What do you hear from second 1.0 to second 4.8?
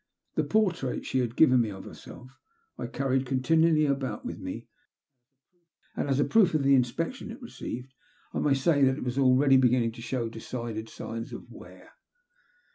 she had given me of herself I carried continually about with me;